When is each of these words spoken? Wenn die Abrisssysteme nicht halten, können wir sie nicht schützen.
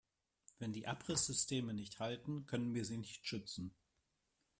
Wenn 0.57 0.73
die 0.73 0.87
Abrisssysteme 0.87 1.75
nicht 1.75 1.99
halten, 1.99 2.47
können 2.47 2.73
wir 2.73 2.85
sie 2.85 2.97
nicht 2.97 3.27
schützen. 3.27 3.75